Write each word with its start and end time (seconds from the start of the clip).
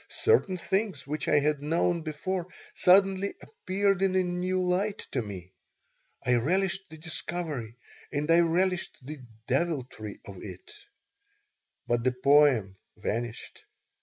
Certain 0.09 0.57
things 0.57 1.05
which 1.05 1.27
I 1.27 1.37
had 1.37 1.61
known 1.61 2.01
before 2.01 2.47
suddenly 2.73 3.35
appeared 3.39 4.01
in 4.01 4.15
a 4.15 4.23
new 4.23 4.59
light 4.59 4.97
to 5.11 5.21
me. 5.21 5.51
I 6.25 6.37
relished 6.37 6.89
the 6.89 6.97
discovery 6.97 7.75
and 8.11 8.31
I 8.31 8.39
relished 8.39 8.97
the 9.03 9.19
deviltry 9.47 10.19
of 10.25 10.37
it. 10.41 10.71
But 11.85 12.03
the 12.03 12.13
poem 12.13 12.77
vanished. 12.97 13.63